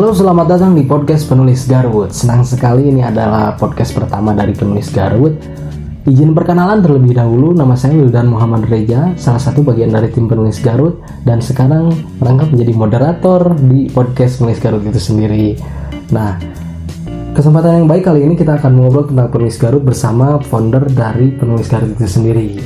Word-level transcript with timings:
Halo, 0.00 0.16
selamat 0.16 0.46
datang 0.48 0.72
di 0.72 0.88
podcast 0.88 1.28
penulis 1.28 1.68
Garwood. 1.68 2.16
Senang 2.16 2.40
sekali 2.40 2.88
ini 2.88 3.04
adalah 3.04 3.52
podcast 3.52 3.92
pertama 3.92 4.32
dari 4.32 4.56
penulis 4.56 4.88
Garwood. 4.88 5.36
Izin 6.08 6.32
perkenalan 6.32 6.80
terlebih 6.80 7.20
dahulu, 7.20 7.52
nama 7.52 7.76
saya 7.76 8.00
Wildan 8.00 8.32
Muhammad 8.32 8.64
Reja, 8.72 9.12
salah 9.20 9.36
satu 9.36 9.60
bagian 9.60 9.92
dari 9.92 10.08
tim 10.08 10.24
penulis 10.24 10.56
Garut, 10.64 11.04
dan 11.28 11.44
sekarang 11.44 11.92
merangkap 12.16 12.48
menjadi 12.48 12.72
moderator 12.72 13.52
di 13.60 13.92
podcast 13.92 14.40
penulis 14.40 14.56
Garut 14.64 14.80
itu 14.88 14.96
sendiri. 14.96 15.60
Nah, 16.16 16.40
kesempatan 17.36 17.84
yang 17.84 17.88
baik 17.92 18.08
kali 18.08 18.24
ini 18.24 18.40
kita 18.40 18.56
akan 18.56 18.72
mengobrol 18.72 19.04
tentang 19.04 19.28
penulis 19.28 19.60
Garut 19.60 19.84
bersama 19.84 20.40
founder 20.40 20.88
dari 20.88 21.28
penulis 21.28 21.68
Garut 21.68 21.92
itu 21.92 22.08
sendiri. 22.08 22.56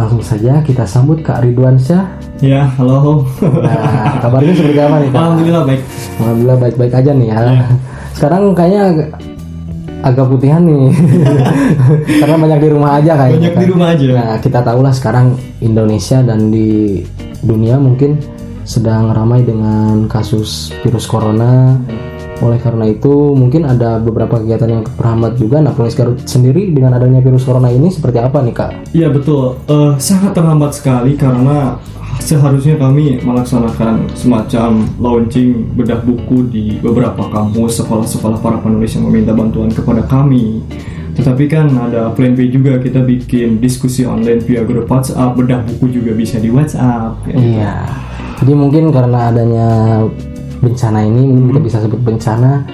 Langsung 0.00 0.24
saja 0.24 0.64
kita 0.64 0.88
sambut 0.88 1.20
Kak 1.20 1.44
Ridwan 1.44 1.76
Syah. 1.76 2.08
Ya, 2.40 2.64
halo. 2.80 3.28
Nah, 3.44 4.16
kabarnya 4.16 4.56
seperti 4.56 4.80
apa 4.80 4.96
nih 4.96 5.08
Kak? 5.12 5.20
Alhamdulillah 5.20 5.62
baik. 5.68 5.80
Alhamdulillah 6.16 6.56
baik-baik 6.56 6.92
aja 6.96 7.10
nih 7.12 7.28
ya. 7.28 7.38
Sekarang 8.16 8.42
kayaknya 8.56 8.80
ag- 8.88 9.12
agak 10.00 10.24
putihan 10.32 10.64
nih. 10.64 10.88
Karena 12.24 12.36
banyak 12.40 12.60
di 12.64 12.68
rumah 12.72 12.90
aja 12.96 13.12
kayaknya. 13.12 13.36
Banyak 13.36 13.52
kan. 13.52 13.60
di 13.60 13.66
rumah 13.68 13.88
aja. 13.92 14.04
Nah, 14.08 14.36
kita 14.40 14.60
tahulah 14.64 14.92
sekarang 14.96 15.26
Indonesia 15.60 16.18
dan 16.24 16.48
di 16.48 17.04
dunia 17.44 17.76
mungkin 17.76 18.16
sedang 18.64 19.12
ramai 19.12 19.44
dengan 19.44 20.08
kasus 20.08 20.72
virus 20.80 21.04
corona. 21.04 21.76
Oleh 22.40 22.56
karena 22.56 22.88
itu, 22.88 23.36
mungkin 23.36 23.68
ada 23.68 24.00
beberapa 24.00 24.40
kegiatan 24.40 24.68
yang 24.68 24.82
terhambat 24.84 25.36
juga. 25.36 25.60
Nah, 25.60 25.76
Penulis 25.76 25.96
Garut 25.96 26.18
sendiri 26.24 26.72
dengan 26.72 26.96
adanya 26.96 27.20
virus 27.20 27.44
corona 27.44 27.68
ini 27.68 27.92
seperti 27.92 28.18
apa 28.20 28.40
nih, 28.40 28.54
Kak? 28.56 28.70
Iya 28.96 29.08
betul. 29.12 29.60
Eh, 29.68 29.92
sangat 30.00 30.32
terlambat 30.32 30.72
sekali 30.72 31.20
karena 31.20 31.76
seharusnya 32.20 32.76
kami 32.76 33.20
melaksanakan 33.24 34.12
semacam 34.12 34.84
launching 35.00 35.72
bedah 35.72 36.04
buku 36.04 36.46
di 36.52 36.64
beberapa 36.78 37.26
kampus 37.32 37.80
sekolah-sekolah 37.80 38.38
para 38.44 38.58
penulis 38.60 38.92
yang 38.92 39.08
meminta 39.08 39.32
bantuan 39.32 39.72
kepada 39.72 40.04
kami. 40.04 40.60
Tetapi 41.16 41.44
kan 41.50 41.68
ada 41.74 42.12
plan 42.14 42.32
B 42.32 42.48
juga 42.48 42.78
kita 42.80 43.02
bikin 43.02 43.58
diskusi 43.58 44.06
online 44.06 44.40
via 44.40 44.62
grup 44.64 44.88
WhatsApp, 44.88 45.36
bedah 45.36 45.60
buku 45.66 46.00
juga 46.00 46.16
bisa 46.16 46.38
di 46.38 46.48
WhatsApp. 46.48 47.18
ya. 47.28 47.36
Iya. 47.36 47.74
Jadi 48.40 48.52
mungkin 48.56 48.88
karena 48.88 49.28
adanya 49.28 49.68
bencana 50.60 51.02
ini, 51.04 51.24
mungkin 51.26 51.56
kita 51.56 51.60
bisa 51.60 51.78
sebut 51.80 52.00
bencana, 52.00 52.64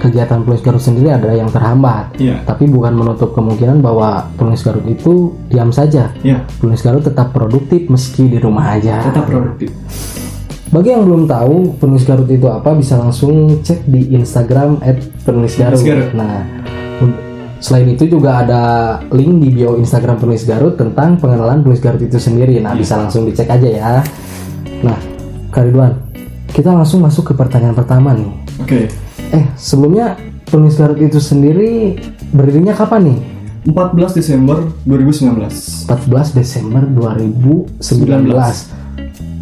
kegiatan 0.00 0.40
Penulis 0.40 0.64
Garut 0.64 0.80
sendiri 0.80 1.12
ada 1.12 1.28
yang 1.36 1.52
terhambat. 1.52 2.16
Iya. 2.16 2.40
Tapi 2.48 2.64
bukan 2.72 2.96
menutup 2.96 3.36
kemungkinan 3.36 3.84
bahwa 3.84 4.32
Penulis 4.40 4.64
Garut 4.64 4.84
itu 4.88 5.36
diam 5.52 5.68
saja. 5.68 6.08
Ya, 6.24 6.44
Penulis 6.60 6.80
Garut 6.80 7.04
tetap 7.04 7.36
produktif 7.36 7.88
meski 7.92 8.28
di 8.28 8.40
rumah 8.40 8.80
aja. 8.80 9.04
tetap 9.04 9.28
produktif. 9.28 9.68
Bagi 10.70 10.94
yang 10.94 11.02
belum 11.02 11.26
tahu 11.26 11.82
penulis 11.82 12.06
Garut 12.06 12.30
itu 12.30 12.46
apa, 12.46 12.70
bisa 12.78 12.94
langsung 12.94 13.58
cek 13.58 13.90
di 13.90 14.14
Instagram 14.14 14.78
@penulisgarut. 15.26 15.82
Penulis 15.82 15.82
Garut. 15.82 16.10
Nah, 16.14 16.46
selain 17.58 17.90
itu 17.90 18.06
juga 18.06 18.46
ada 18.46 18.62
link 19.10 19.42
di 19.42 19.50
bio 19.50 19.74
Instagram 19.74 20.22
penulis 20.22 20.46
Garut 20.46 20.78
tentang 20.78 21.18
pengenalan 21.18 21.66
penulis 21.66 21.82
Garut 21.82 21.98
itu 21.98 22.22
sendiri. 22.22 22.62
Nah, 22.62 22.78
bisa 22.78 22.94
langsung 23.02 23.26
dicek 23.26 23.50
aja 23.50 23.66
ya. 23.66 23.90
Nah, 24.86 24.94
Kak 25.50 25.66
Ridwan, 25.66 25.92
kita 26.50 26.74
langsung 26.74 27.00
masuk 27.02 27.30
ke 27.30 27.34
pertanyaan 27.38 27.74
pertama 27.74 28.14
nih. 28.14 28.30
Oke. 28.62 28.80
Eh, 29.30 29.44
sebelumnya 29.54 30.18
penulis 30.50 30.74
Garut 30.74 30.98
itu 30.98 31.22
sendiri 31.22 31.96
berdirinya 32.34 32.74
kapan 32.74 33.14
nih? 33.14 33.18
14 33.70 34.16
Desember 34.16 34.58
2019. 34.88 35.86
14 35.86 36.36
Desember 36.36 36.82
2019 36.84 37.80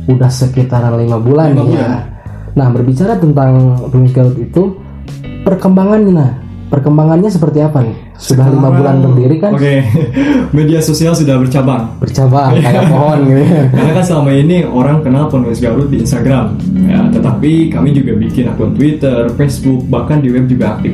udah 0.09 0.31
sekitaran 0.33 0.97
lima 0.97 1.21
bulan 1.21 1.53
Lima 1.53 1.65
nih 1.65 1.77
ya. 1.77 1.91
Nah 2.57 2.67
berbicara 2.73 3.21
tentang 3.21 3.77
penulis 3.93 4.13
Garut 4.13 4.37
itu 4.41 4.77
perkembangannya 5.45 6.13
nah 6.13 6.31
perkembangannya 6.69 7.27
seperti 7.27 7.59
apa 7.59 7.81
nih? 7.81 7.97
Sudah 8.15 8.47
lima 8.47 8.69
Sekarang- 8.69 8.77
bulan 8.77 8.95
berdiri 9.03 9.37
kan? 9.39 9.51
Oke, 9.53 9.75
media 10.57 10.79
sosial 10.79 11.13
sudah 11.13 11.37
bercabang. 11.37 11.97
Bercabang 11.99 12.55
kayak 12.61 12.87
pohon 12.87 13.19
gitu. 13.25 13.43
ya. 13.43 13.63
Karena 13.69 13.93
kan 13.93 14.05
selama 14.05 14.31
ini 14.33 14.57
orang 14.63 15.01
kenal 15.01 15.27
penulis 15.27 15.59
Garut 15.59 15.89
di 15.89 15.99
Instagram, 15.99 16.55
ya. 16.83 17.01
Tetapi 17.11 17.51
kami 17.69 17.89
juga 17.93 18.13
bikin 18.15 18.49
akun 18.49 18.73
Twitter, 18.73 19.29
Facebook, 19.35 19.83
bahkan 19.87 20.19
di 20.19 20.29
web 20.29 20.45
juga 20.45 20.77
aktif. 20.77 20.93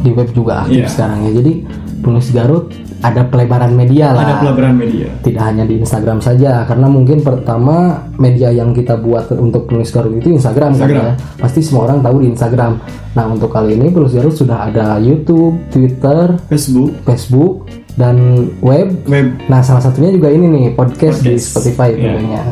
Di 0.00 0.10
web 0.10 0.28
juga 0.30 0.62
aktif 0.62 0.78
Iya. 0.78 0.88
sekarang 0.88 1.18
ya. 1.22 1.30
Jadi 1.34 1.52
penulis 1.98 2.28
Garut 2.30 2.66
ada 2.98 3.22
pelebaran 3.22 3.70
media 3.70 4.10
lah. 4.10 4.24
Ada 4.24 4.34
pelabaran 4.40 4.74
media. 4.74 5.06
tidak 5.20 5.42
hanya 5.44 5.62
di 5.62 5.78
Instagram 5.78 6.18
saja 6.18 6.64
karena 6.64 6.86
mungkin 6.86 7.20
pertama 7.20 7.76
media 8.16 8.48
yang 8.48 8.72
kita 8.72 8.96
buat 8.96 9.28
untuk 9.32 9.66
penulis 9.66 9.88
Garut 9.88 10.14
itu 10.14 10.30
Instagram, 10.30 10.72
kan 10.72 10.80
Instagram. 10.80 11.04
ya 11.04 11.12
pasti 11.36 11.60
semua 11.60 11.82
orang 11.84 12.00
tahu 12.00 12.16
di 12.20 12.28
Instagram 12.28 12.72
nah 13.12 13.24
untuk 13.26 13.48
kali 13.48 13.74
ini 13.74 13.88
penulis 13.88 14.12
Garut 14.12 14.32
sudah 14.32 14.66
ada 14.66 14.96
YouTube 14.96 15.60
Twitter 15.68 16.36
Facebook, 16.46 16.92
Facebook 17.02 17.54
dan 17.94 18.16
web 18.60 18.92
web. 19.04 19.28
nah 19.46 19.60
salah 19.60 19.80
satunya 19.80 20.10
juga 20.10 20.28
ini 20.28 20.44
nih 20.46 20.64
podcast, 20.72 21.20
di 21.20 21.32
Podcast. 21.32 21.48
Spotify 21.50 21.88
Iya. 21.90 22.00
tentunya 22.10 22.42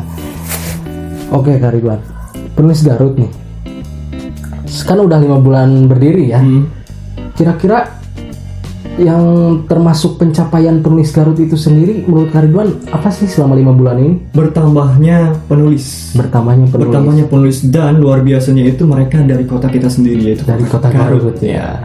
oke 1.31 1.53
Kak 1.55 1.73
Ridwan 1.73 2.01
penulis 2.55 2.81
Garut 2.81 3.17
nih 3.17 3.33
kan 4.83 4.99
udah 4.99 5.17
lima 5.17 5.39
bulan 5.39 5.87
berdiri 5.87 6.29
ya 6.29 6.39
Hmm. 6.39 6.69
kira-kira 7.33 8.04
yang 8.95 9.23
termasuk 9.67 10.17
pencapaian 10.17 10.79
penulis 10.79 11.11
Garut 11.11 11.35
itu 11.37 11.59
sendiri 11.59 12.07
menurut 12.07 12.31
Kak 12.31 12.47
Ridwan 12.47 12.71
apa 12.95 13.11
sih 13.11 13.27
selama 13.27 13.59
lima 13.59 13.75
bulan 13.75 13.99
ini 13.99 14.13
Bertambahnya 14.31 15.35
penulis. 15.51 16.15
bertambahnya 16.15 16.71
penulis 16.71 16.87
Bertambahnya 16.87 17.25
penulis 17.27 17.59
dan 17.67 17.99
luar 17.99 18.23
biasanya 18.23 18.63
itu 18.65 18.87
mereka 18.87 19.19
dari 19.21 19.45
kota 19.45 19.67
kita 19.67 19.91
sendiri 19.91 20.31
yaitu 20.31 20.47
dari 20.47 20.63
kota 20.65 20.89
Garut, 20.89 21.35
ya. 21.43 21.83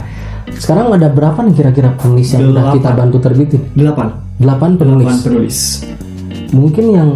Sekarang 0.50 0.92
ada 0.92 1.09
berapa 1.09 1.40
nih 1.46 1.53
kira-kira 1.56 1.90
penulis 1.96 2.30
yang 2.30 2.52
udah 2.52 2.64
Delapan. 2.70 2.75
kita 2.78 2.90
bantu 2.94 3.18
terbitin? 3.22 3.62
Delapan. 3.74 4.08
Delapan 4.38 4.70
penulis. 4.76 5.06
Delapan 5.06 5.20
penulis. 5.24 5.58
Mungkin 6.50 6.86
yang 6.90 7.09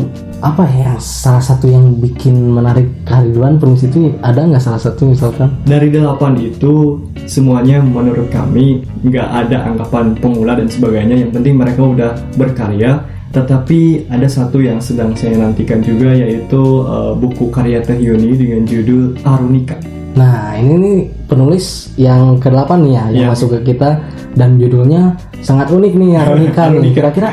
apa 0.43 0.67
ya 0.67 0.91
salah 0.99 1.39
satu 1.39 1.71
yang 1.71 1.95
bikin 1.97 2.35
menarik 2.51 2.91
Ridwan 3.07 3.55
penulis 3.55 3.87
itu 3.87 4.11
ada 4.19 4.43
nggak 4.43 4.59
salah 4.59 4.77
satu 4.77 5.07
misalkan? 5.07 5.47
Dari 5.63 5.87
delapan 5.87 6.35
itu 6.35 6.99
semuanya 7.23 7.79
menurut 7.79 8.27
kami 8.27 8.83
nggak 9.07 9.23
ada 9.23 9.71
anggapan 9.71 10.11
pemula 10.19 10.59
dan 10.59 10.67
sebagainya. 10.67 11.15
Yang 11.23 11.31
penting 11.39 11.55
mereka 11.55 11.81
udah 11.81 12.11
berkarya. 12.35 12.99
Tetapi 13.33 14.11
ada 14.13 14.29
satu 14.29 14.61
yang 14.61 14.77
sedang 14.77 15.15
saya 15.17 15.39
nantikan 15.41 15.81
juga 15.81 16.11
yaitu 16.13 16.61
eh, 16.85 17.13
buku 17.17 17.49
karya 17.49 17.79
Teh 17.81 17.97
Yuni 17.97 18.35
dengan 18.35 18.67
judul 18.67 19.15
Arunika. 19.25 19.79
Nah 20.13 20.53
ini 20.53 20.75
nih 20.77 20.97
penulis 21.25 21.89
yang 21.97 22.37
ke-8 22.37 22.69
nih 22.83 22.93
ya 22.93 23.03
yang 23.09 23.25
Iya. 23.25 23.27
masuk 23.33 23.49
ke 23.57 23.73
kita 23.73 23.97
dan 24.37 24.61
judulnya 24.61 25.17
sangat 25.41 25.71
unik 25.71 25.93
nih. 25.97 26.11
Aronika. 26.13 26.63
Kira-kira 26.93 27.29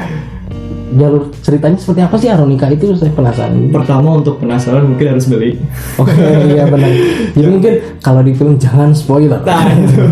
jalur 0.98 1.30
ceritanya 1.42 1.78
seperti 1.78 2.00
apa 2.02 2.14
sih 2.18 2.28
Aronika 2.30 2.66
itu 2.70 2.94
saya 2.98 3.12
penasaran. 3.14 3.70
Pertama 3.70 4.18
untuk 4.18 4.42
penasaran 4.42 4.90
mungkin 4.90 5.06
harus 5.16 5.26
beli. 5.30 5.60
Oke 6.00 6.14
iya 6.50 6.66
benar. 6.66 6.90
Jadi 7.36 7.48
mungkin 7.48 7.72
kalau 8.02 8.20
di 8.24 8.32
film 8.34 8.54
jangan 8.58 8.90
spoiler. 8.94 9.40
Nah 9.46 9.66
itu. 9.70 10.04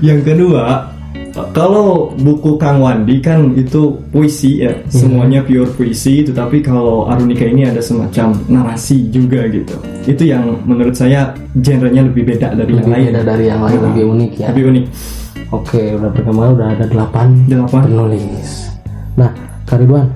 Yang 0.00 0.20
kedua, 0.32 0.94
kalau 1.50 2.14
buku 2.14 2.54
Kang 2.62 2.78
Wandi 2.78 3.18
kan 3.18 3.58
itu 3.58 3.98
puisi 4.14 4.62
ya, 4.62 4.72
semuanya 4.86 5.42
pure 5.42 5.68
puisi. 5.74 6.22
Tetapi 6.22 6.62
kalau 6.62 7.10
Arunika 7.10 7.44
ini 7.44 7.66
ada 7.66 7.82
semacam 7.82 8.38
narasi 8.46 9.10
juga 9.10 9.44
gitu. 9.50 9.74
Itu 10.06 10.22
yang 10.24 10.62
menurut 10.62 10.94
saya 10.94 11.34
genrenya 11.58 12.06
lebih 12.06 12.22
beda 12.32 12.54
dari 12.54 12.72
yang 12.72 12.86
lebih 12.86 12.92
lain. 12.94 13.04
beda 13.10 13.22
dari 13.26 13.44
yang 13.50 13.60
lain 13.60 13.78
Nah, 13.82 13.86
lebih 13.90 14.04
unik 14.14 14.32
ya. 14.38 14.48
Lebih 14.54 14.64
unik. 14.70 14.84
Oke, 15.52 15.82
udah 15.94 16.10
perkembangan 16.10 16.52
udah 16.58 16.68
ada 16.74 16.84
8 16.90 17.50
Delapan. 17.50 17.82
penulis. 17.86 18.48
Nah, 19.14 19.30
Kak 19.74 19.82
Ridwan, 19.82 20.06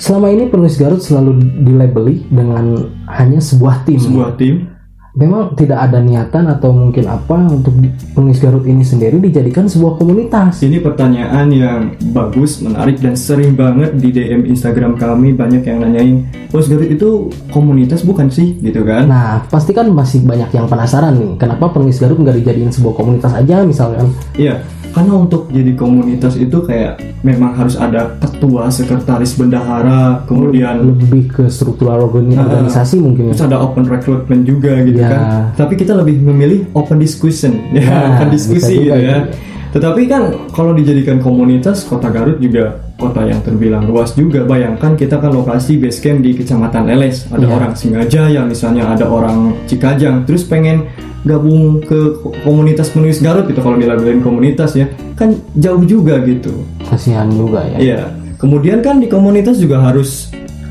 selama 0.00 0.32
ini 0.32 0.48
penulis 0.48 0.80
Garut 0.80 1.04
selalu 1.04 1.36
dilabeli 1.60 2.24
dengan 2.32 2.88
hanya 3.12 3.44
sebuah 3.44 3.84
tim. 3.84 4.00
Sebuah 4.00 4.40
tim. 4.40 4.72
Memang 5.16 5.56
tidak 5.56 5.80
ada 5.80 6.00
niatan 6.00 6.44
atau 6.44 6.76
mungkin 6.76 7.08
apa 7.08 7.48
untuk 7.48 7.72
penulis 8.12 8.36
Garut 8.36 8.64
ini 8.68 8.84
sendiri 8.84 9.20
dijadikan 9.20 9.64
sebuah 9.68 10.00
komunitas. 10.00 10.60
Ini 10.64 10.80
pertanyaan 10.80 11.48
yang 11.52 11.92
bagus, 12.12 12.60
menarik 12.64 13.00
dan 13.00 13.16
sering 13.16 13.52
banget 13.56 13.96
di 13.96 14.12
DM 14.12 14.48
Instagram 14.48 14.96
kami 14.96 15.32
banyak 15.36 15.64
yang 15.64 15.84
nanyain, 15.84 16.24
Bos 16.48 16.68
Garut 16.68 16.88
itu 16.88 17.32
komunitas 17.52 18.00
bukan 18.00 18.32
sih? 18.32 18.60
Gitu 18.60 18.80
kan? 18.80 19.08
Nah, 19.08 19.44
pasti 19.48 19.76
kan 19.76 19.88
masih 19.92 20.24
banyak 20.24 20.52
yang 20.52 20.68
penasaran 20.68 21.16
nih, 21.16 21.36
kenapa 21.36 21.68
penulis 21.72 22.00
Garut 22.00 22.20
nggak 22.20 22.36
dijadiin 22.40 22.72
sebuah 22.72 22.96
komunitas 22.96 23.32
aja 23.32 23.64
misalkan? 23.64 24.12
Iya, 24.36 24.60
karena 24.96 25.12
untuk 25.14 25.52
jadi 25.52 25.76
komunitas 25.76 26.34
itu 26.34 26.56
kayak 26.58 26.96
memang 27.20 27.52
harus 27.52 27.76
ada 27.76 28.16
ketua, 28.16 28.72
sekretaris, 28.72 29.36
bendahara, 29.36 30.24
kemudian 30.24 30.88
Lebih 30.88 31.28
ke 31.28 31.44
struktural 31.46 32.00
organi- 32.02 32.40
organisasi 32.40 32.96
mungkin 32.96 33.28
ya. 33.28 33.36
terus 33.36 33.44
ada 33.44 33.60
open 33.60 33.84
recruitment 33.84 34.42
juga 34.42 34.80
gitu 34.80 34.96
Iya. 34.96 35.10
kan. 35.12 35.20
Tapi 35.54 35.76
kita 35.76 35.92
lebih 35.92 36.24
memilih 36.24 36.64
open 36.72 36.96
discussion, 36.96 37.60
ya, 37.76 37.84
Nah, 37.84 38.16
open 38.16 38.28
diskusi 38.32 38.72
gitu 38.80 38.88
ya. 38.88 39.28
gitu. 39.28 39.36
Tetapi 39.66 40.08
kan 40.08 40.22
kalau 40.50 40.72
dijadikan 40.72 41.20
komunitas, 41.20 41.84
Kota 41.84 42.08
Garut 42.08 42.40
juga 42.40 42.80
kota 42.96 43.20
yang 43.20 43.44
terbilang 43.44 43.84
luas 43.84 44.16
juga. 44.16 44.40
Bayangkan 44.40 44.96
kita 44.96 45.20
kan 45.20 45.28
lokasi 45.28 45.76
base 45.76 46.00
camp 46.00 46.24
di 46.24 46.32
Kecamatan 46.32 46.88
Leles, 46.88 47.28
ada 47.28 47.44
Iya. 47.44 47.52
orang 47.52 47.72
Singajaya 47.76 48.40
misalnya, 48.42 48.88
ada 48.88 49.04
orang 49.04 49.52
Cikajang, 49.68 50.24
terus 50.24 50.48
pengen 50.48 50.88
gabung 51.26 51.82
ke 51.82 51.98
ko- 52.16 52.32
komunitas 52.40 52.88
penulis 52.88 53.18
Garut 53.18 53.44
gitu 53.44 53.58
kalau 53.58 53.74
dilabelin 53.74 54.22
komunitas 54.22 54.72
ya 54.72 54.86
kan 55.12 55.34
jauh 55.52 55.82
juga 55.82 56.22
gitu 56.22 56.54
kasihan 56.86 57.26
juga 57.28 57.66
ya 57.66 57.78
Iya. 57.78 58.00
Kemudian 58.36 58.78
kan 58.78 59.00
di 59.00 59.08
komunitas 59.08 59.56
juga 59.56 59.80
harus 59.80 60.28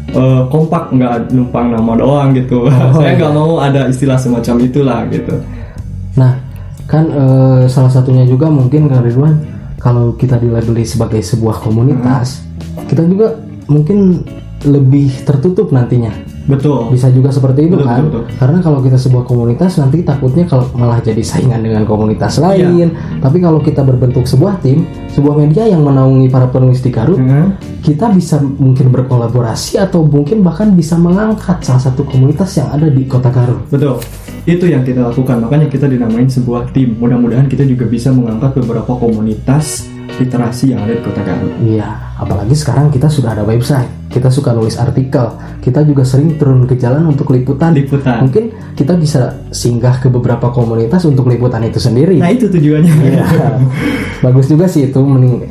eh, 0.07 0.41
kompak 0.47 0.93
nggak 0.93 1.33
numpang 1.33 1.73
nama 1.73 1.97
doang 1.97 2.29
gitu. 2.31 2.69
Saya 2.95 3.17
nggak 3.17 3.33
mau 3.33 3.57
ada 3.57 3.89
istilah 3.89 4.15
semacam 4.15 4.55
itulah 4.61 5.01
gitu. 5.09 5.33
Nah, 6.13 6.37
kan 6.85 7.09
eh, 7.09 7.61
salah 7.65 7.89
satunya 7.89 8.21
juga 8.23 8.53
mungkin 8.53 8.85
Kak 8.85 9.01
Ridwan 9.01 9.33
kalau 9.81 10.13
kita 10.13 10.37
dilabeli 10.37 10.85
sebagai 10.85 11.19
sebuah 11.19 11.57
komunitas, 11.57 12.45
kita 12.85 13.01
juga 13.01 13.33
mungkin 13.65 14.21
lebih 14.61 15.25
tertutup 15.25 15.73
nantinya. 15.73 16.13
Betul. 16.45 16.93
Bisa 16.93 17.09
juga 17.09 17.29
seperti 17.29 17.65
itu 17.65 17.73
Betul, 17.73 17.89
kan? 17.89 18.01
betul, 18.05 18.23
Karena 18.37 18.57
kalau 18.61 18.79
kita 18.79 18.95
sebuah 18.95 19.25
komunitas 19.25 19.77
nanti 19.77 20.01
takutnya 20.01 20.45
kalau 20.45 20.69
malah 20.73 21.01
jadi 21.01 21.21
saingan 21.21 21.59
dengan 21.59 21.83
komunitas 21.83 22.37
Iya. 22.37 22.69
lain. 22.69 22.87
Tapi 23.17 23.37
kalau 23.39 23.57
kita 23.59 23.81
berbentuk 23.81 24.23
sebuah 24.23 24.61
tim, 24.61 24.85
sebuah 25.09 25.35
media 25.35 25.65
yang 25.65 25.81
menaungi 25.81 26.29
para 26.29 26.45
penulis 26.45 26.79
di 26.79 26.89
Garut, 26.89 27.17
Hmm. 27.17 27.57
kita 27.81 28.09
bisa 28.09 28.37
mungkin 28.39 28.89
berkolaborasi 28.89 29.81
atau 29.81 30.05
mungkin 30.05 30.41
bahkan 30.41 30.69
bisa 30.71 30.95
mengangkat 30.95 31.61
salah 31.61 31.81
satu 31.81 32.05
komunitas 32.05 32.53
yang 32.55 32.69
ada 32.69 32.87
di 32.87 33.03
Kota 33.05 33.33
Garut. 33.33 33.65
Betul. 33.67 33.97
Itu 34.45 34.69
yang 34.69 34.85
kita 34.85 35.09
lakukan. 35.09 35.41
Makanya 35.41 35.65
kita 35.65 35.89
dinamain 35.89 36.29
sebuah 36.29 36.69
tim. 36.69 36.93
Mudah-mudahan 36.95 37.49
kita 37.49 37.65
juga 37.65 37.89
bisa 37.89 38.13
mengangkat 38.13 38.53
beberapa 38.55 38.93
komunitas 38.93 39.89
literasi 40.15 40.71
yang 40.71 40.85
ada 40.85 40.93
di 40.93 41.01
Kota 41.01 41.19
Garut. 41.19 41.49
Iya, 41.59 41.89
apalagi 42.15 42.53
sekarang 42.53 42.93
kita 42.93 43.09
sudah 43.09 43.33
ada 43.33 43.41
website. 43.41 43.89
Kita 44.15 44.31
suka 44.31 44.55
nulis 44.55 44.79
artikel. 44.79 45.27
Kita 45.59 45.83
juga 45.83 46.07
sering 46.07 46.39
turun 46.39 46.63
ke 46.63 46.79
jalan 46.79 47.11
untuk 47.11 47.35
liputan. 47.35 47.75
Liputan. 47.75 48.23
Mungkin 48.23 48.71
kita 48.71 48.95
bisa 48.95 49.43
singgah 49.51 49.99
ke 49.99 50.07
beberapa 50.07 50.55
komunitas 50.55 51.03
untuk 51.03 51.27
liputan 51.27 51.67
itu 51.67 51.83
sendiri. 51.83 52.23
Nah 52.23 52.31
itu 52.31 52.47
tujuannya. 52.47 52.93
Iya. 52.95 53.25
Bagus 54.23 54.47
juga 54.47 54.71
sih 54.71 54.87
itu 54.87 55.03
mending 55.03 55.43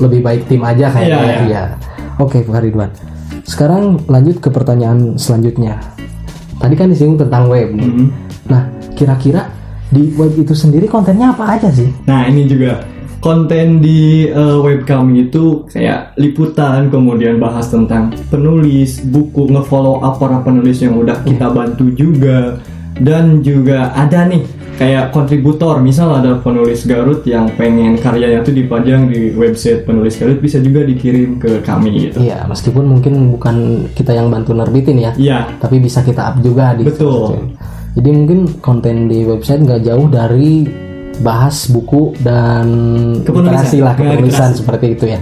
lebih 0.00 0.24
baik 0.24 0.48
tim 0.48 0.64
aja 0.64 0.88
kayaknya. 0.88 1.12
Iya, 1.12 1.28
iya. 1.28 1.40
Iya. 1.44 1.62
Oke, 2.16 2.40
Pak 2.40 2.64
Ridwan. 2.64 2.88
Sekarang 3.44 4.00
lanjut 4.08 4.40
ke 4.40 4.48
pertanyaan 4.48 5.20
selanjutnya. 5.20 5.76
Tadi 6.56 6.74
kan 6.80 6.88
disinggung 6.88 7.20
tentang 7.20 7.52
web 7.52 7.68
nih. 7.68 7.84
Mhm. 7.84 8.06
Nah, 8.48 8.64
kira-kira 8.96 9.52
di 9.92 10.10
web 10.16 10.32
itu 10.40 10.56
sendiri 10.56 10.88
kontennya 10.88 11.36
apa 11.36 11.60
aja 11.60 11.68
sih? 11.68 11.92
Nah 12.08 12.26
ini 12.26 12.48
juga 12.48 12.80
konten 13.24 13.80
di 13.80 14.28
eh, 14.28 14.58
web 14.60 14.84
kami 14.84 15.32
itu 15.32 15.64
kayak 15.72 16.12
liputan, 16.20 16.92
kemudian 16.92 17.40
bahas 17.40 17.72
tentang 17.72 18.12
penulis, 18.28 19.00
buku, 19.00 19.48
ngefollow 19.48 20.04
up 20.04 20.20
para 20.20 20.44
penulis 20.44 20.84
yang 20.84 21.00
udah 21.00 21.24
kita 21.24 21.48
bantu 21.48 21.88
juga, 21.96 22.60
dan 23.00 23.40
juga 23.40 23.96
ada 23.96 24.28
nih 24.28 24.44
kayak 24.76 25.14
kontributor, 25.14 25.80
misal 25.80 26.20
ada 26.20 26.36
penulis 26.36 26.84
Garut 26.84 27.24
yang 27.24 27.48
pengen 27.56 27.96
karyanya 27.96 28.44
tuh 28.44 28.52
dipajang 28.52 29.08
di 29.08 29.32
website 29.32 29.88
penulis 29.88 30.20
Garut 30.20 30.44
bisa 30.44 30.60
juga 30.60 30.84
dikirim 30.84 31.40
ke 31.40 31.64
kami 31.64 32.12
gitu. 32.12 32.20
Iya, 32.20 32.44
meskipun 32.44 32.84
mungkin 32.84 33.32
bukan 33.32 33.88
kita 33.96 34.12
yang 34.12 34.28
bantu 34.28 34.52
nerbitin 34.52 35.00
ya, 35.00 35.16
Iya, 35.16 35.48
tapi 35.64 35.80
bisa 35.80 36.04
kita 36.04 36.34
up 36.34 36.36
juga 36.44 36.76
di 36.76 36.84
Betul. 36.84 37.56
Jadi 37.94 38.10
mungkin 38.10 38.40
konten 38.58 39.06
di 39.06 39.22
website 39.22 39.62
nggak 39.62 39.86
jauh 39.86 40.10
dari 40.10 40.66
bahas 41.22 41.70
buku 41.70 42.16
dan 42.22 42.66
literasi 43.22 43.78
lah 43.84 43.94
Ya, 43.94 44.18
kepenulisan 44.18 44.50
seperti 44.56 44.86
itu 44.98 45.04
ya. 45.14 45.20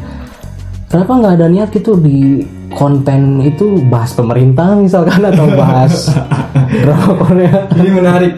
Kenapa 0.88 1.12
nggak 1.24 1.34
ada 1.40 1.46
niat 1.48 1.68
gitu 1.72 1.96
di 1.96 2.44
konten 2.72 3.40
itu 3.40 3.80
bahas 3.88 4.12
pemerintah 4.12 4.76
misalkan 4.76 5.24
atau 5.24 5.48
bahas 5.56 6.12
drama 6.84 7.12
Korea? 7.16 7.68
Jadi 7.72 7.90
menarik. 7.92 8.32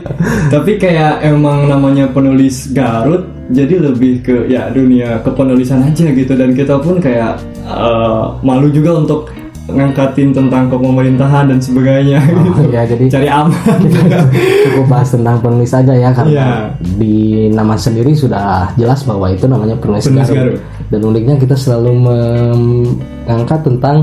Tapi 0.55 0.79
kayak 0.79 1.23
emang 1.27 1.67
namanya 1.67 2.07
penulis 2.11 2.71
Garut, 2.71 3.27
jadi 3.51 3.91
lebih 3.91 4.23
ke 4.23 4.37
ya 4.47 4.71
dunia 4.71 5.19
kepenulisan 5.27 5.83
aja 5.83 6.15
gitu. 6.15 6.33
Dan 6.39 6.55
kita 6.55 6.79
pun 6.79 7.03
kayak 7.03 7.43
eh, 7.67 8.25
malu 8.47 8.71
juga 8.71 9.03
untuk 9.03 9.35
ngangkatin 9.65 10.29
tentang 10.31 10.69
kepemerintahan 10.69 11.49
dan 11.49 11.59
sebagainya. 11.59 12.21
Oh, 12.31 12.53
gitu. 12.53 12.69
ya 12.69 12.83
jadi 12.91 13.05
Cari 13.09 13.29
aman. 13.29 13.81
cukup 14.65 14.87
bahas 14.87 15.09
tentang 15.09 15.37
penulis 15.39 15.73
aja 15.73 15.93
ya 15.93 16.11
karena 16.11 16.31
Iya. 16.31 16.49
di 16.95 17.17
nama 17.49 17.73
sendiri 17.75 18.13
sudah 18.13 18.69
jelas 18.75 19.01
bahwa 19.03 19.29
itu 19.29 19.45
namanya 19.45 19.73
penulis, 19.75 20.05
Penulis 20.05 20.29
Garut. 20.29 20.37
Garut. 20.37 20.61
Dan 20.87 21.01
uniknya 21.03 21.37
kita 21.37 21.55
selalu 21.55 21.91
mengangkat 21.97 23.61
tentang 23.63 23.97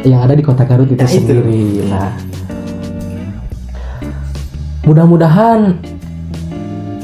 yang 0.00 0.20
ada 0.20 0.32
di 0.32 0.40
kota 0.40 0.64
Garut 0.64 0.88
itu 0.88 0.96
Nah, 0.96 1.06
itu. 1.06 1.16
sendiri. 1.20 1.64
Nah, 1.86 2.08
mudah-mudahan 4.82 5.78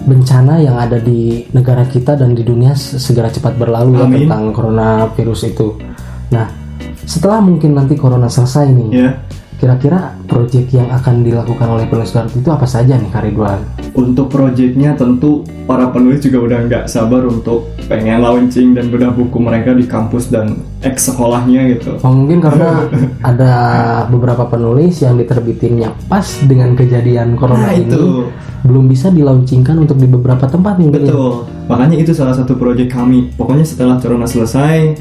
bencana 0.02 0.58
yang 0.58 0.74
ada 0.74 0.96
di 0.96 1.44
negara 1.52 1.84
kita 1.84 2.16
dan 2.16 2.32
di 2.32 2.40
dunia 2.40 2.72
se- 2.72 2.96
segera 2.96 3.28
cepat 3.28 3.54
berlalu 3.54 3.92
ya 3.94 4.08
tentang 4.08 4.42
coronavirus 4.50 5.40
itu. 5.46 5.76
Nah, 6.30 6.48
setelah 7.08 7.40
mungkin 7.40 7.72
nanti 7.72 7.96
corona 7.96 8.28
selesai 8.28 8.68
nih, 8.68 8.88
ya. 8.92 9.10
kira-kira 9.56 10.12
proyek 10.28 10.68
yang 10.70 10.92
akan 10.92 11.24
dilakukan 11.24 11.66
oleh 11.66 11.88
penulis 11.88 12.12
Garut 12.12 12.30
itu 12.30 12.46
apa 12.46 12.62
saja 12.62 12.94
nih 12.94 13.08
Kak 13.08 13.24
Ridwan? 13.24 13.58
Untuk 13.96 14.28
proyeknya 14.28 14.92
tentu 14.94 15.42
para 15.64 15.88
penulis 15.88 16.20
juga 16.20 16.38
udah 16.44 16.58
nggak 16.68 16.84
sabar 16.86 17.24
untuk 17.24 17.66
pengen 17.88 18.20
launching 18.20 18.76
dan 18.76 18.92
bedah 18.92 19.10
buku 19.10 19.40
mereka 19.40 19.72
di 19.72 19.88
kampus 19.88 20.28
dan 20.28 20.60
ex 20.84 21.08
sekolahnya 21.08 21.74
gitu. 21.74 21.96
Oh, 22.04 22.12
mungkin 22.12 22.38
karena 22.38 22.86
ada 23.34 23.52
beberapa 24.06 24.44
penulis 24.46 25.00
yang 25.00 25.16
diterbitinnya 25.16 25.90
pas 26.06 26.28
dengan 26.44 26.76
kejadian 26.76 27.34
corona 27.34 27.66
Nah, 27.66 27.74
ini 27.74 27.88
itu. 27.88 28.28
belum 28.62 28.84
bisa 28.86 29.08
dilaunchingkan 29.08 29.74
untuk 29.80 29.96
di 29.96 30.06
beberapa 30.06 30.44
tempat 30.46 30.76
mungkin 30.76 31.02
ya. 31.02 31.10
Betul. 31.10 31.32
Makanya 31.66 31.96
itu 31.98 32.12
salah 32.12 32.36
satu 32.36 32.54
proyek 32.54 32.92
kami. 32.92 33.32
Pokoknya 33.34 33.64
setelah 33.64 33.96
corona 33.98 34.28
selesai, 34.28 34.94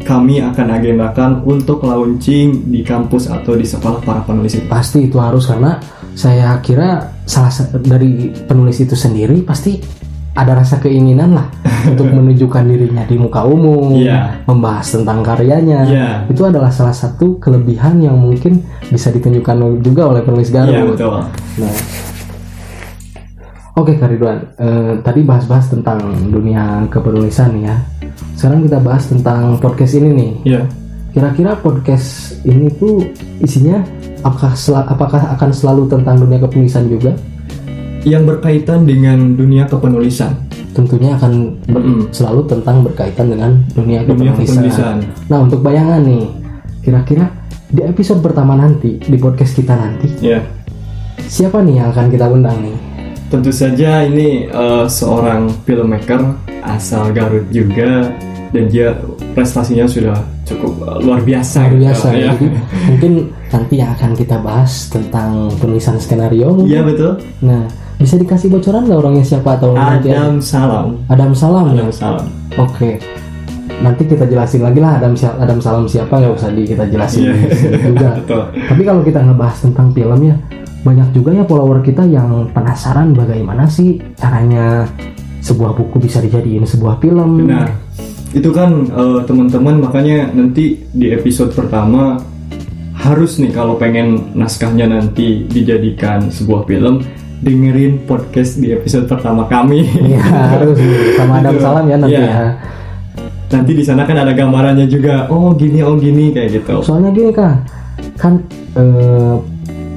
kami 0.00 0.40
akan 0.40 0.66
agendakan 0.72 1.30
untuk 1.42 1.82
launching 1.82 2.66
di 2.66 2.80
kampus 2.80 3.26
atau 3.26 3.52
di 3.52 3.62
sekolah 3.62 4.00
para 4.00 4.20
penulis 4.22 4.54
itu. 4.54 4.66
Pasti 4.66 5.04
itu 5.04 5.16
harus 5.16 5.44
karena 5.44 5.78
saya 6.12 6.58
kira 6.58 7.18
salah 7.22 7.48
sa- 7.48 7.70
dari 7.74 8.28
penulis 8.42 8.76
itu 8.78 8.92
sendiri 8.92 9.40
pasti 9.40 9.78
ada 10.32 10.56
rasa 10.56 10.76
keinginan 10.76 11.32
lah 11.32 11.46
untuk 11.92 12.08
menunjukkan 12.08 12.64
dirinya 12.64 13.04
di 13.04 13.14
muka 13.14 13.44
umum, 13.44 13.94
Iya. 13.94 14.42
membahas 14.44 14.86
tentang 14.90 15.20
karyanya. 15.20 15.80
Iya. 15.84 16.08
Itu 16.26 16.42
adalah 16.42 16.72
salah 16.72 16.92
satu 16.92 17.36
kelebihan 17.36 18.00
yang 18.00 18.16
mungkin 18.16 18.58
bisa 18.88 19.08
ditunjukkan 19.08 19.84
juga 19.84 20.08
oleh 20.08 20.20
penulis 20.20 20.48
Garut. 20.48 20.72
Iya 20.72 20.82
betul. 20.88 21.14
Nah, 21.60 21.74
oke 23.74 23.92
Kak 23.94 24.08
Ridwan, 24.08 24.38
Eh, 24.56 24.92
tadi 25.00 25.20
bahas-bahas 25.22 25.68
tentang 25.68 26.00
dunia 26.26 26.84
kepenulisan 26.88 27.52
ya. 27.60 27.76
Sekarang 28.34 28.60
kita 28.62 28.78
bahas 28.78 29.04
tentang 29.06 29.56
podcast 29.56 29.92
ini 29.94 30.10
nih. 30.10 30.32
Iya. 30.44 30.62
Kira-kira 31.12 31.52
podcast 31.54 32.40
ini 32.42 32.72
tuh 32.72 33.04
isinya 33.38 33.84
apakah 34.22 34.52
sel- 34.52 34.80
apakah 34.82 35.20
akan 35.30 35.50
selalu 35.52 35.86
tentang 35.86 36.16
dunia 36.16 36.40
kepenulisan 36.40 36.88
juga? 36.88 37.12
Yang 38.02 38.34
berkaitan 38.34 38.82
dengan 38.82 39.36
dunia 39.36 39.64
kepenulisan. 39.64 40.34
Tentunya 40.72 41.14
akan 41.14 41.60
ber- 41.64 41.84
Mm-mm. 41.84 41.98
selalu 42.10 42.48
tentang 42.48 42.80
berkaitan 42.82 43.28
dengan 43.28 43.60
dunia, 43.70 44.02
Dunia 44.02 44.32
kepenulisan. 44.32 44.40
kepenulisan. 44.40 44.96
Nah, 45.28 45.38
untuk 45.40 45.60
bayangan 45.60 46.00
nih, 46.00 46.24
kira-kira 46.80 47.28
di 47.68 47.84
episode 47.84 48.18
pertama 48.18 48.56
nanti 48.56 48.96
di 48.96 49.16
podcast 49.16 49.52
kita 49.52 49.72
nanti 49.72 50.08
Ya. 50.18 50.40
siapa 51.22 51.60
nih 51.60 51.76
yang 51.76 51.92
akan 51.92 52.06
kita 52.08 52.26
undang 52.26 52.56
nih? 52.58 52.76
Tentu 53.32 53.48
saja 53.48 54.04
ini 54.04 54.44
eh, 54.44 54.84
seorang 54.84 55.48
filmmaker 55.64 56.20
asal 56.60 57.08
Garut 57.16 57.48
juga 57.48 58.12
dan 58.52 58.68
dia 58.68 58.92
prestasinya 59.32 59.88
sudah 59.88 60.20
cukup 60.44 60.84
eh, 60.84 60.98
luar 61.00 61.24
biasa. 61.24 61.64
luar 61.64 61.70
gitu, 61.72 61.80
biasa 61.88 62.06
ya. 62.12 62.28
jadi 62.36 62.46
mungkin 62.92 63.12
nanti 63.48 63.74
yang 63.80 63.90
akan 63.96 64.12
kita 64.12 64.36
bahas 64.36 64.92
tentang 64.92 65.48
penulisan 65.56 65.96
skenario. 65.96 66.60
Iya 66.68 66.84
betul. 66.84 67.16
nah 67.40 67.64
bisa 67.96 68.20
dikasih 68.20 68.52
bocoran 68.52 68.84
nggak 68.84 68.98
orangnya 69.00 69.24
siapa 69.24 69.56
atau 69.56 69.72
nanti 69.78 70.12
Adam 70.12 70.36
Salam. 70.42 70.86
Adam 71.08 71.32
Salam 71.32 71.64
ya 71.72 71.86
Adam 71.86 71.92
Salam. 71.94 72.26
oke 72.58 72.90
nanti 73.80 74.02
kita 74.04 74.26
jelasin 74.26 74.60
lagi 74.60 74.82
lah 74.82 74.98
Adam 74.98 75.14
Adam 75.16 75.58
Salam 75.62 75.86
siapa 75.86 76.18
nggak 76.18 76.34
usah 76.34 76.50
di 76.50 76.66
kita 76.66 76.84
jelasin 76.90 77.30
sini 77.30 77.78
juga 77.80 78.08
Betul. 78.18 78.42
tapi 78.58 78.82
kalau 78.82 79.00
kita 79.06 79.22
ngebahas 79.22 79.58
tentang 79.62 79.86
filmnya 79.94 80.34
banyak 80.82 81.08
juga 81.14 81.30
ya 81.32 81.44
follower 81.46 81.78
kita 81.80 82.02
yang 82.04 82.50
penasaran 82.50 83.14
bagaimana 83.14 83.70
sih 83.70 84.02
caranya 84.18 84.82
sebuah 85.38 85.74
buku 85.74 86.02
bisa 86.02 86.18
dijadiin 86.18 86.66
sebuah 86.66 86.98
film 86.98 87.46
Benar. 87.46 87.70
Itu 88.32 88.48
kan 88.50 88.88
eh, 88.88 89.20
teman-teman 89.28 89.78
makanya 89.78 90.32
nanti 90.32 90.80
di 90.90 91.12
episode 91.12 91.52
pertama 91.52 92.16
harus 92.96 93.36
nih 93.36 93.50
kalau 93.50 93.74
pengen 93.76 94.30
naskahnya 94.32 94.86
nanti 94.86 95.44
dijadikan 95.46 96.30
sebuah 96.30 96.64
film 96.64 97.02
dengerin 97.42 98.06
podcast 98.06 98.56
di 98.56 98.70
episode 98.70 99.10
pertama 99.10 99.44
kami. 99.50 99.82
Iya 100.14 100.22
harus 100.22 100.78
sama 101.18 101.42
Adam. 101.42 101.54
Salam 101.58 101.84
ya 101.90 101.96
nanti 101.98 102.14
Iya. 102.16 102.26
ya 102.30 102.48
nanti 103.52 103.72
di 103.76 103.84
sana 103.84 104.08
kan 104.08 104.16
ada 104.16 104.32
gambarannya 104.32 104.88
juga. 104.88 105.28
Oh 105.28 105.52
gini, 105.52 105.84
oh 105.84 106.00
gini 106.00 106.32
kayak 106.32 106.62
gitu. 106.62 106.80
soalnya 106.80 107.12
gini 107.12 107.30
kak 107.30 107.54
kan 108.16 108.40
eh, 108.80 109.36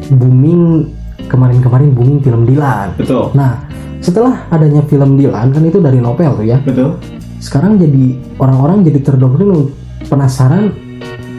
booming 0.10 0.86
kemarin-kemarin 1.26 1.90
booming 1.92 2.20
film 2.20 2.44
Dilan. 2.44 2.94
betul 2.96 3.32
Nah, 3.32 3.66
setelah 3.98 4.46
adanya 4.48 4.82
film 4.84 5.16
Dilan 5.16 5.50
kan 5.50 5.62
itu 5.62 5.80
dari 5.80 5.98
novel 5.98 6.32
tuh 6.36 6.46
ya. 6.46 6.58
betul 6.60 6.98
Sekarang 7.38 7.78
jadi 7.78 8.06
orang-orang 8.36 8.82
jadi 8.82 9.00
terdoktrin 9.04 9.70
penasaran 10.04 10.74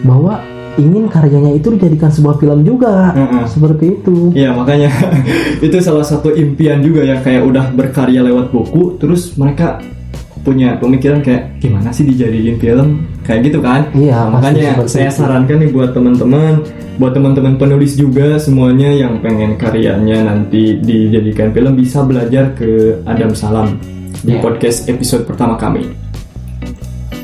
bahwa 0.02 0.38
ingin 0.76 1.08
karyanya 1.08 1.50
itu 1.52 1.72
dijadikan 1.72 2.10
sebuah 2.10 2.36
film 2.36 2.60
juga. 2.62 3.10
Heeh. 3.10 3.44
Seperti 3.48 3.84
itu. 3.96 4.30
Iya 4.30 4.52
makanya 4.52 4.92
itu 5.66 5.76
salah 5.80 6.04
satu 6.04 6.30
impian 6.30 6.78
juga 6.80 7.02
ya 7.02 7.18
kayak 7.18 7.42
udah 7.42 7.64
berkarya 7.72 8.20
lewat 8.22 8.50
buku 8.50 8.94
terus 8.96 9.34
mereka 9.34 9.80
punya 10.38 10.78
pemikiran 10.78 11.18
kayak 11.20 11.58
gimana 11.58 11.90
sih 11.90 12.06
dijadiin 12.06 12.54
film 12.56 13.02
kayak 13.22 13.50
gitu 13.50 13.58
kan 13.58 13.90
Iya, 13.90 14.30
makanya 14.30 14.86
saya 14.86 15.10
itu. 15.10 15.18
sarankan 15.18 15.58
nih 15.58 15.70
buat 15.70 15.90
teman-teman 15.90 16.62
buat 16.96 17.12
teman-teman 17.12 17.60
penulis 17.60 17.92
juga 17.94 18.40
semuanya 18.40 18.88
yang 18.88 19.20
pengen 19.20 19.60
karyanya 19.60 20.24
nanti 20.24 20.80
dijadikan 20.80 21.52
film 21.52 21.76
bisa 21.76 22.00
belajar 22.00 22.56
ke 22.56 23.00
Adam 23.04 23.36
Salam 23.36 23.76
di 24.24 24.32
Iya. 24.32 24.40
podcast 24.40 24.88
episode 24.88 25.28
pertama 25.28 25.60
kami 25.60 25.92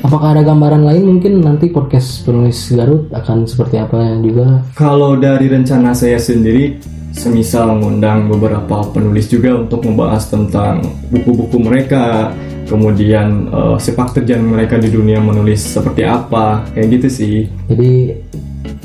Apakah 0.03 0.35
ada 0.35 0.43
gambaran 0.43 0.83
lain 0.83 1.15
mungkin 1.15 1.39
nanti 1.39 1.71
podcast 1.71 2.27
penulis 2.27 2.59
Garut 2.75 3.07
akan 3.15 3.47
seperti 3.47 3.79
apa 3.79 4.19
juga? 4.19 4.59
Kalau 4.75 5.15
dari 5.15 5.47
rencana 5.47 5.95
saya 5.95 6.19
sendiri, 6.19 6.75
semisal 7.15 7.71
mengundang 7.79 8.27
beberapa 8.27 8.83
penulis 8.91 9.31
juga 9.31 9.55
untuk 9.55 9.87
membahas 9.87 10.27
tentang 10.27 10.83
buku-buku 11.07 11.55
mereka, 11.55 12.35
kemudian 12.67 13.47
eh, 13.47 13.75
sepak 13.79 14.11
terjang 14.11 14.43
mereka 14.43 14.75
di 14.75 14.91
dunia 14.91 15.23
menulis 15.23 15.63
seperti 15.63 16.03
apa, 16.03 16.67
kayak 16.75 16.99
gitu 16.99 17.07
sih. 17.07 17.35
Jadi 17.71 18.11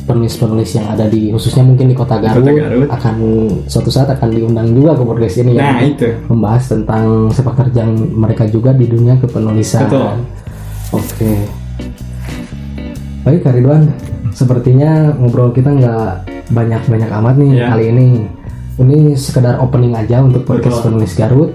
penulis-penulis 0.08 0.70
yang 0.72 0.88
ada 0.88 1.04
di 1.04 1.28
khususnya 1.28 1.60
mungkin 1.60 1.86
di 1.86 1.94
kota 1.94 2.16
Garut, 2.16 2.40
Kota 2.40 2.56
Garut. 2.56 2.88
akan 2.88 3.14
suatu 3.68 3.92
saat 3.92 4.08
akan 4.08 4.28
diundang 4.32 4.72
juga 4.72 4.96
ke 4.96 5.04
podcast 5.04 5.36
ini 5.38 5.52
ya. 5.54 5.68
Nah 5.68 5.84
itu, 5.84 6.08
membahas 6.26 6.64
tentang 6.66 7.28
sepak 7.28 7.54
terjang 7.60 7.92
mereka 8.16 8.48
juga 8.48 8.72
di 8.72 8.88
dunia 8.88 9.20
kepenulisan. 9.20 9.84
Betul. 9.86 10.16
Oke. 10.96 11.32
Baik 13.22 13.44
Ridwan, 13.44 13.92
sepertinya 14.32 15.12
ngobrol 15.12 15.52
kita 15.52 15.68
nggak 15.68 16.08
banyak-banyak 16.48 17.10
amat 17.12 17.34
nih 17.36 17.50
Iya. 17.54 17.66
kali 17.68 17.84
ini. 17.92 18.08
Ini 18.78 18.98
sekedar 19.12 19.60
opening 19.60 19.92
aja 19.92 20.22
untuk 20.22 20.42
podcast 20.42 20.80
Betul. 20.80 20.86
penulis 20.88 21.12
Garut. 21.12 21.50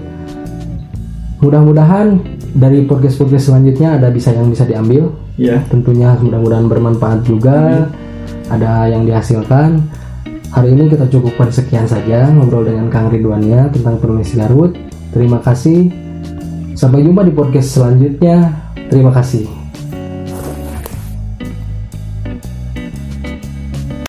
Mudah-mudahan 1.40 2.20
dari 2.54 2.86
podcast-podcast 2.86 3.50
selanjutnya 3.50 3.98
ada 3.98 4.08
bisa 4.08 4.30
yang 4.30 4.46
bisa 4.46 4.62
diambil. 4.64 5.10
ya 5.34 5.58
Tentunya 5.66 6.14
mudah-mudahan 6.14 6.70
bermanfaat 6.70 7.26
juga. 7.26 7.90
Ada 8.50 8.92
yang 8.92 9.08
dihasilkan. 9.08 9.80
Hari 10.54 10.70
ini 10.70 10.86
kita 10.86 11.10
cukupkan 11.10 11.50
sekian 11.50 11.88
saja 11.88 12.30
ngobrol 12.30 12.62
dengan 12.62 12.86
Kang 12.86 13.10
Ridwannya 13.10 13.74
tentang 13.74 13.98
penulis 13.98 14.30
Garut. 14.38 14.76
Terima 15.10 15.42
kasih. 15.42 15.90
Sampai 16.78 17.02
jumpa 17.02 17.26
di 17.26 17.32
podcast 17.34 17.74
selanjutnya. 17.74 18.54
Terima 18.86 19.10
kasih. 19.10 19.63